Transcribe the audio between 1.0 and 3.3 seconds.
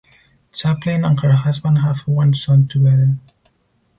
and her husband have one son together.